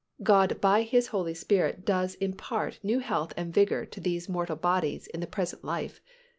God 0.23 0.59
by 0.59 0.81
His 0.81 1.09
Holy 1.09 1.35
Spirit 1.35 1.85
does 1.85 2.15
impart 2.15 2.79
new 2.81 2.97
health 2.97 3.33
and 3.37 3.53
vigour 3.53 3.85
to 3.85 3.99
these 3.99 4.27
mortal 4.27 4.55
bodies 4.55 5.05
in 5.05 5.19
the 5.19 5.27
present 5.27 5.63
life. 5.63 6.01